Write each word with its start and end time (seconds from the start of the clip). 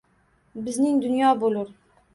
Bizning 0.69 0.97
dunyo 1.05 1.37
bo’lur 1.45 1.75